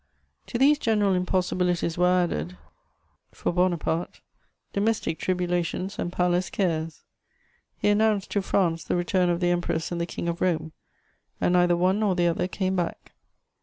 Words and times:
To 0.47 0.57
these 0.57 0.79
general 0.79 1.13
impossibilities 1.13 1.95
were 1.95 2.07
added, 2.23 2.57
for 3.31 3.51
Bonaparte, 3.53 4.21
domestic 4.73 5.19
tribulations 5.19 5.99
and 5.99 6.11
palace 6.11 6.49
cares; 6.49 7.03
he 7.77 7.89
announced 7.89 8.31
to 8.31 8.41
France 8.41 8.83
the 8.83 8.95
return 8.95 9.29
of 9.29 9.41
the 9.41 9.51
Empress 9.51 9.91
and 9.91 10.01
the 10.01 10.07
King 10.07 10.27
of 10.27 10.41
Rome, 10.41 10.71
and 11.39 11.53
neither 11.53 11.77
one 11.77 11.99
nor 11.99 12.15
the 12.15 12.25
other 12.25 12.47
came 12.47 12.75
back. 12.75 13.11